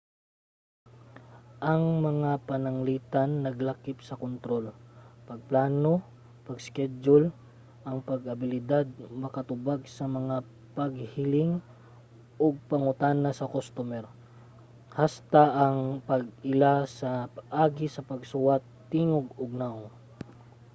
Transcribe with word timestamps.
ang 1.71 1.83
mga 2.07 2.31
pananglitan 2.49 3.29
naglakip 3.45 3.97
sa 4.05 4.19
kontrol 4.23 4.63
pagplano 5.29 5.93
pag-iskedyul 6.45 7.23
ang 7.87 7.97
abilidad 8.35 8.85
nga 8.97 9.07
makatubag 9.25 9.81
sa 9.97 10.05
mga 10.17 10.35
paghiling 10.77 11.51
ug 12.43 12.53
pangutana 12.69 13.31
sa 13.35 13.51
kustomer 13.55 14.05
hasta 14.99 15.43
na 15.49 15.53
ang 15.65 15.79
pag-ila 16.09 16.73
sa 16.99 17.11
agi 17.65 17.87
sa 17.91 18.05
pagsuwat 18.09 18.61
tingog 18.91 19.27
ug 19.41 19.49
nawong 19.61 19.89